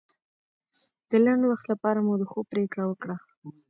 د 1.09 1.11
لنډ 1.25 1.41
وخت 1.47 1.65
لپاره 1.71 1.99
مو 2.05 2.13
د 2.21 2.23
خوب 2.31 2.45
پرېکړه 2.53 2.83
وکړه. 2.87 3.15